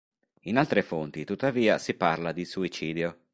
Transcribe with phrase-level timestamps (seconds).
[0.45, 3.19] In altre fonti tuttavia si parla di suicidio.